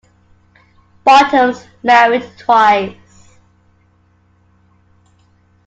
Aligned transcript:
Bottoms 1.03 1.63
married 1.83 2.27
twice. 2.39 3.37